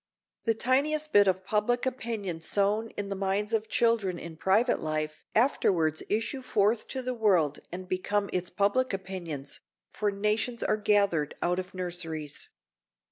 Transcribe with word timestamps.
The 0.45 0.55
tiniest 0.55 1.13
bit 1.13 1.27
of 1.27 1.45
public 1.45 1.85
opinion 1.85 2.41
sown 2.41 2.89
in 2.97 3.09
the 3.09 3.15
minds 3.15 3.53
of 3.53 3.69
children 3.69 4.17
in 4.17 4.35
private 4.35 4.79
life 4.79 5.23
afterwards 5.35 6.01
issue 6.09 6.41
forth 6.41 6.87
to 6.87 7.03
the 7.03 7.13
world 7.13 7.59
and 7.71 7.87
become 7.87 8.27
its 8.33 8.49
public 8.49 8.93
opinions, 8.93 9.59
for 9.93 10.09
nations 10.09 10.63
are 10.63 10.77
gathered 10.77 11.35
out 11.43 11.59
of 11.59 11.75
nurseries. 11.75 12.49